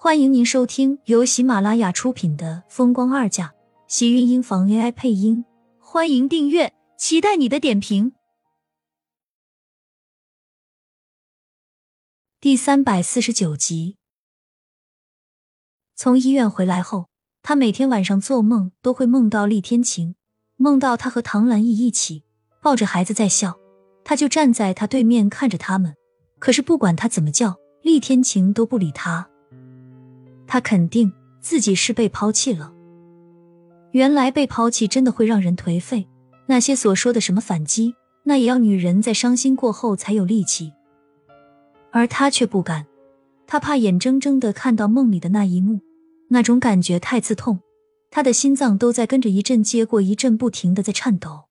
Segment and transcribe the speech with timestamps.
[0.00, 3.46] 欢迎您收听由喜马拉雅出品的《风光二嫁》，
[3.88, 5.44] 喜运音房 AI 配音。
[5.80, 8.12] 欢迎订阅，期待你的点评。
[12.40, 13.96] 第三百四十九集。
[15.96, 17.08] 从医院回来后，
[17.42, 20.14] 他每天晚上做梦都会梦到厉天晴，
[20.54, 22.22] 梦到他和唐兰义一起
[22.62, 23.58] 抱着孩子在笑，
[24.04, 25.96] 他就站在他对面看着他们。
[26.38, 29.27] 可是不管他怎么叫，厉天晴都不理他。
[30.48, 32.72] 他肯定自己是被抛弃了。
[33.92, 36.08] 原来被抛弃真的会让人颓废。
[36.46, 40.72] 那些所说的什么反击，那也要女人在伤心过后才有力气。
[41.90, 42.86] 而他却不敢，
[43.46, 45.80] 他怕眼睁睁的看到梦里的那一幕，
[46.30, 47.60] 那种感觉太刺痛，
[48.10, 51.48] 他的心脏都在跟着一阵接过一阵不停的在颤抖。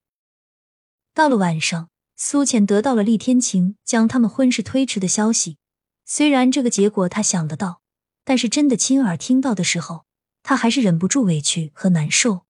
[1.14, 5.58] 到了晚上，苏浅得到了厉天晴将他们婚事推迟的消息。
[6.05, 7.82] 虽然这个结果他想得到。
[8.27, 10.05] 但是真的亲耳听到的时候，
[10.44, 12.46] 他还是忍不住委屈和难受。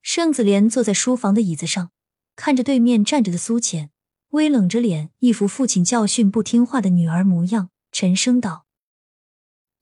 [0.00, 1.90] 盛子莲坐在书房的椅子上，
[2.36, 3.90] 看着对面站着的苏浅，
[4.28, 8.64] 微冷着脸，一副父亲教训不听话的女儿模样，沉声道：“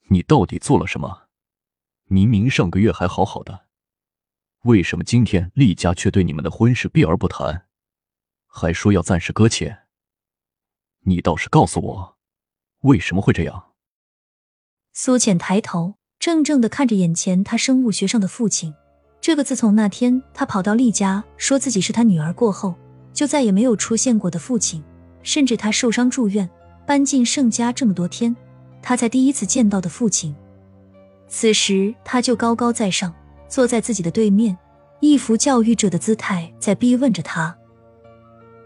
[0.08, 1.28] 你到底做了什么？
[2.04, 3.66] 明明上个月还好好的，
[4.62, 7.66] 为什么今天厉家却对你们的婚事避而不谈，
[8.46, 9.86] 还说要暂时搁浅？
[11.00, 12.18] 你倒是告诉我，
[12.84, 13.66] 为什么会这样？”
[15.00, 18.74] 苏浅抬头，怔怔的看着眼前他生物学上的父亲。
[19.20, 22.74] 这个自从那天他跑到厉家说自己是他女儿过后，
[23.12, 24.82] 就再也没有出现过的父亲。
[25.22, 26.50] 甚至他受伤住院，
[26.84, 28.34] 搬进盛家这么多天，
[28.82, 30.34] 他才第一次见到的父亲。
[31.28, 33.14] 此时他就高高在上，
[33.48, 34.58] 坐在自己的对面，
[34.98, 37.56] 一副教育者的姿态在逼问着他。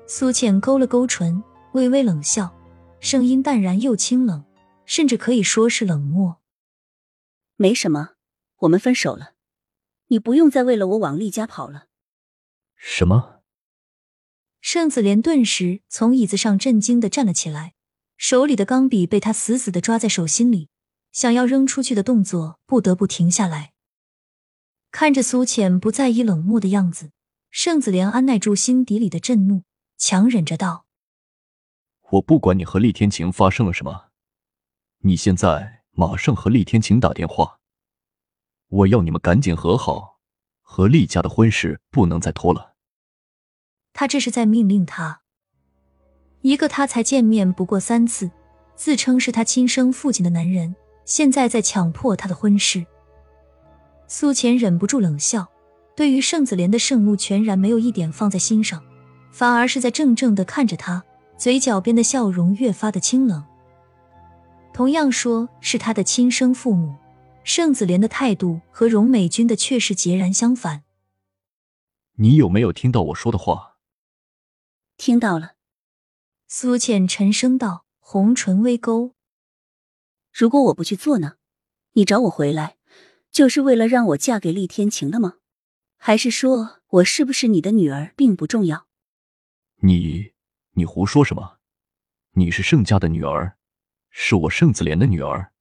[0.07, 1.43] 苏浅勾了勾唇，
[1.75, 2.51] 微微冷笑，
[3.01, 4.43] 声音淡然又清冷。
[4.85, 6.41] 甚至可以说是冷漠。
[7.57, 8.15] 没什么，
[8.59, 9.35] 我们分手了，
[10.09, 11.87] 你不用再为了我往厉家跑了。
[12.77, 13.43] 什么？
[14.61, 17.75] 盛子莲顿时从椅子上震惊的站了起来，
[18.17, 20.69] 手里的钢笔被他死死的抓在手心里，
[21.11, 23.73] 想要扔出去的动作不得不停下来。
[24.91, 27.11] 看着苏浅不在意冷漠的样子，
[27.51, 29.65] 盛子莲按耐住心底里的震怒，
[29.97, 30.87] 强忍着道
[32.11, 34.11] ：“我不管你和厉天晴发生了什么。”
[35.05, 37.59] 你现在马上和厉天晴打电话，
[38.69, 40.21] 我要你们赶紧和好，
[40.61, 42.75] 和厉家的婚事不能再拖了。
[43.93, 45.23] 他这是在命令他，
[46.43, 48.31] 一个他才见面不过三次，
[48.77, 52.87] 自称是他亲生父亲的男人，现在在强迫他的婚事。
[54.07, 55.51] 苏浅忍不住冷笑，
[55.97, 58.81] 对于盛子莲的盛怒全然没有一点放在心上，
[59.33, 61.03] 反而是在怔怔的看着他，
[61.37, 63.45] 嘴角边的笑容越发的清冷。
[64.73, 66.97] 同样说是他的亲生父母，
[67.45, 70.85] 盛子莲的态度和荣美君的却是截然相反。
[72.15, 73.77] 你有没有听到我说的话？
[74.97, 75.55] 听到了。
[76.49, 79.15] 苏浅沉声道，红唇微勾。
[80.33, 81.35] 如果我不去做呢？
[81.93, 82.77] 你找我回来，
[83.31, 85.35] 就是为了让我嫁给厉天晴的吗？
[85.97, 88.87] 还是说我是不是你的女儿并不重要？
[89.83, 90.33] 你，
[90.73, 91.59] 你胡说什么？
[92.33, 93.59] 你是盛家的女儿。
[94.15, 95.53] 是我盛子莲的女儿，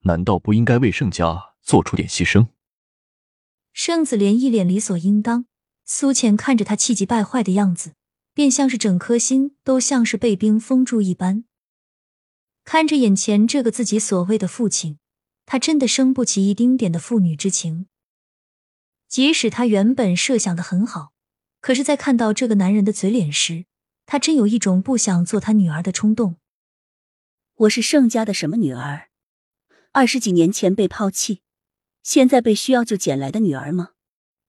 [0.00, 2.48] 难道不应该为盛家做出点牺牲？
[3.72, 5.46] 盛子莲一脸理所应当，
[5.86, 7.94] 苏浅看着他气急败坏的样子，
[8.34, 11.44] 便像是整颗心都像是被冰封住一般。
[12.64, 14.98] 看着眼前这个自己所谓的父亲，
[15.46, 17.86] 他真的生不起一丁点的父女之情。
[19.08, 21.12] 即使他原本设想的很好，
[21.62, 23.64] 可是，在看到这个男人的嘴脸时，
[24.04, 26.36] 他真有一种不想做他女儿的冲动。
[27.58, 29.08] 我是盛家的什么女儿？
[29.90, 31.42] 二十几年前被抛弃，
[32.04, 33.94] 现在被需要就捡来的女儿吗？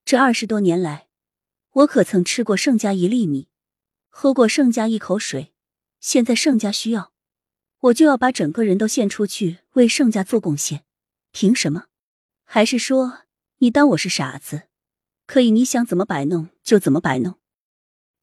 [0.06, 1.08] 这二十多年来，
[1.72, 3.48] 我可曾吃过盛家一粒米，
[4.10, 5.56] 喝过盛家一口水？
[6.00, 7.12] 现在盛家需要，
[7.80, 10.84] 我就要把整个人都献出去为盛家做贡献？
[11.32, 11.86] 凭什么？
[12.44, 13.22] 还是说
[13.58, 14.68] 你当我是傻子？
[15.26, 17.40] 可以你想怎么摆弄就怎么摆弄？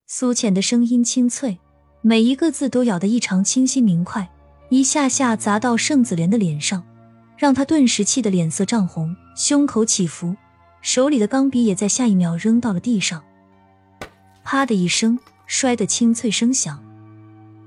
[0.06, 1.58] 苏浅的声音清脆，
[2.02, 4.32] 每一个字都咬得异常清晰明快。
[4.68, 6.82] 一下下砸到盛子莲的脸上，
[7.36, 10.34] 让他顿时气得脸色涨红，胸口起伏，
[10.80, 13.22] 手里的钢笔也在下一秒扔到了地上，
[14.42, 16.82] 啪的一声，摔得清脆声响，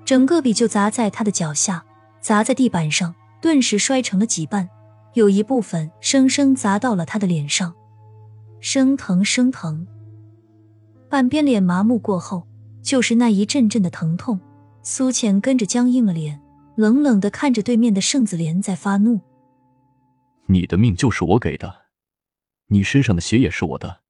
[0.04, 1.86] 整个笔就砸在他的脚下，
[2.20, 4.68] 砸在地板上，顿时摔成了几半，
[5.14, 7.74] 有一部分生生砸到了他的脸上，
[8.60, 9.88] 生疼生疼，
[11.10, 12.46] 半边脸麻木过后，
[12.82, 14.38] 就是那一阵阵的疼痛，
[14.84, 16.42] 苏浅跟着僵硬了脸。
[16.80, 19.20] 冷冷的看着对面的盛子莲在发怒，
[20.46, 21.88] 你的命就是我给的，
[22.68, 24.02] 你身上的血也是我的。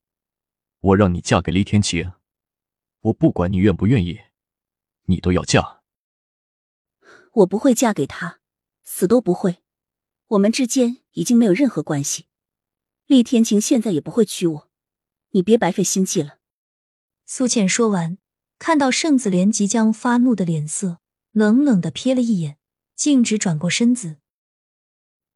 [0.82, 2.14] 我让你嫁给厉天晴，
[3.00, 4.20] 我不管你愿不愿意，
[5.06, 5.82] 你都要嫁。
[7.34, 8.40] 我不会嫁给他，
[8.84, 9.64] 死都不会。
[10.28, 12.28] 我们之间已经没有任何关系。
[13.08, 14.70] 厉天晴现在也不会娶我，
[15.32, 16.38] 你别白费心机了。
[17.26, 18.20] 苏倩说完，
[18.60, 20.99] 看到盛子莲即将发怒的脸色，
[21.32, 22.58] 冷冷的瞥了一眼，
[22.96, 24.18] 径直转过身子。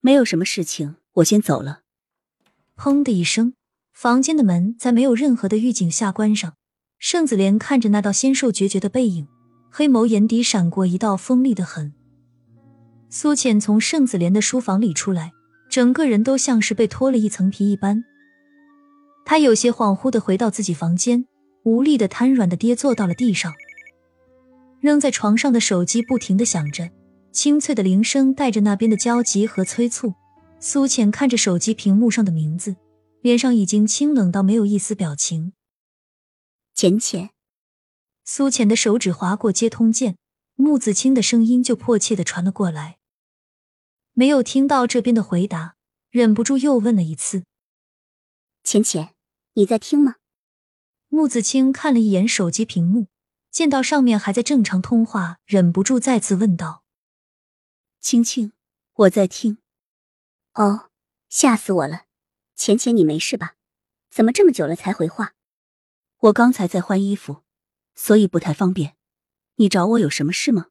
[0.01, 1.81] 没有什么事情，我先走了。
[2.75, 3.53] 砰的一声。
[3.93, 6.55] 房间的门在没有任何的预警下关上。
[6.97, 9.27] 盛子莲看着那道纤瘦决绝的背影，
[9.69, 11.93] 黑眸眼底闪过一道锋利的狠。
[13.09, 15.31] 苏浅从盛子莲的书房里出来，
[15.69, 18.03] 整个人都像是被脱了一层皮一般。
[19.25, 21.27] 他有些恍惚的回到自己房间，
[21.63, 23.53] 无力的瘫软的跌坐到了地上。
[24.83, 26.91] 扔在床上的手机不停的响着，
[27.31, 30.13] 清脆的铃声带着那边的焦急和催促。
[30.59, 32.75] 苏浅看着手机屏幕上的名字。
[33.21, 35.53] 脸上已经清冷到没有一丝表情。
[36.75, 37.29] 浅浅，
[38.25, 40.17] 苏浅的手指划过接通键，
[40.55, 42.97] 穆子清的声音就迫切的传了过来。
[44.11, 45.77] 没有听到这边的回答，
[46.09, 47.45] 忍不住又问了一次
[48.61, 49.13] ：“浅浅，
[49.53, 50.15] 你在听吗？”
[51.07, 53.07] 穆子清看了一眼手机屏幕，
[53.53, 56.83] 见到上面还在正常通话，忍不住再次问道
[58.01, 58.51] ：“青青，
[58.93, 59.59] 我在听。”
[60.55, 60.89] 哦，
[61.29, 62.05] 吓死我了。
[62.55, 63.53] 浅浅，你没事吧？
[64.09, 65.35] 怎么这么久了才回话？
[66.17, 67.43] 我刚才在换衣服，
[67.93, 68.95] 所以不太方便。
[69.57, 70.69] 你找我有什么事吗？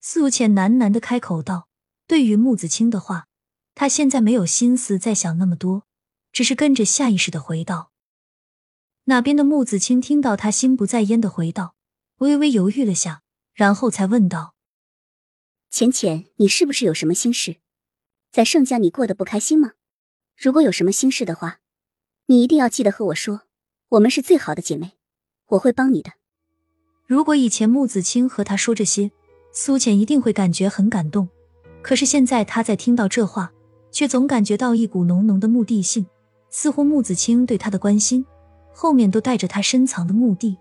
[0.00, 1.68] 素浅喃喃的开口道。
[2.08, 3.28] 对于木子清的话，
[3.76, 5.86] 他现在没有心思再想那么多，
[6.32, 7.92] 只是跟着下意识的回道。
[9.04, 11.76] 那边的木子清听到他心不在焉的回道，
[12.24, 13.20] 微微犹豫了下，
[13.52, 14.54] 然后才问道
[15.70, 17.56] ：“浅浅，你是不是有什么心事？
[18.32, 19.72] 在盛家你过得不开心吗？”
[20.34, 21.58] 如果有什么心事的话，
[22.26, 23.42] 你一定要记得和我说。
[23.90, 24.92] 我们是最好的姐妹，
[25.48, 26.12] 我会帮你的。
[27.06, 29.12] 如果以前穆子清和他说这些，
[29.52, 31.28] 苏浅一定会感觉很感动。
[31.82, 33.52] 可是现在他在听到这话，
[33.92, 36.06] 却总感觉到一股浓浓的目的性，
[36.48, 38.24] 似乎穆子清对他的关心
[38.72, 40.56] 后面都带着他深藏的目的。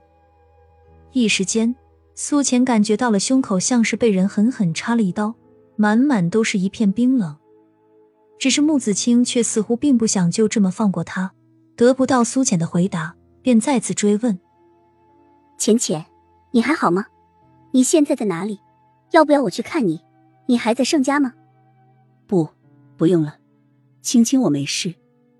[1.13, 1.75] 一时间，
[2.15, 5.35] 苏浅感觉到了胸口像是被人狠狠插了一刀，
[5.75, 7.37] 满满都是一片冰冷。
[8.39, 11.31] 只是穆子清却似乎并不想就这么放过他，
[11.75, 14.39] 得不到苏浅的回答，便再次追问
[15.59, 16.03] ：“浅浅，
[16.51, 17.05] 你还好吗？
[17.71, 18.59] 你现在在哪里？
[19.11, 20.01] 要不要我去看你？
[20.47, 21.33] 你还在盛家吗
[22.25, 22.49] ？”“不，
[22.97, 23.37] 不用了，
[24.01, 24.95] 青青，我没事，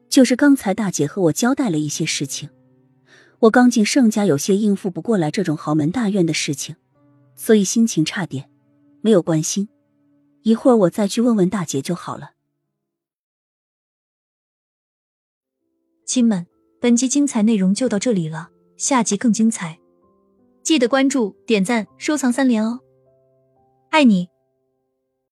[0.08, 2.48] 就是刚才大姐和我交代了一些事情，
[3.44, 6.78] 我刚进盛家，有些应付不过来这种豪门大院的事情，
[7.36, 8.50] 所以心情差点，
[9.02, 9.68] 没有关心。
[10.44, 12.32] 一会儿我再去问问大姐就好了。”
[16.08, 16.48] 亲们，
[16.80, 19.78] 本集精彩内容就到这里了，下集更精彩，
[20.62, 22.80] 记得关注、点赞、收藏三连哦，
[23.90, 24.30] 爱你！